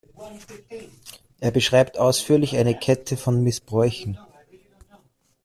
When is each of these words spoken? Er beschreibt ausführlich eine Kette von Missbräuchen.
Er 1.41 1.51
beschreibt 1.51 1.99
ausführlich 1.99 2.57
eine 2.57 2.73
Kette 2.73 3.17
von 3.17 3.43
Missbräuchen. 3.43 4.17